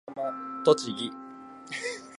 [0.65, 1.11] 栃木